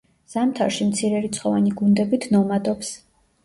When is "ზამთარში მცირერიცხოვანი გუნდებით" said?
0.35-2.29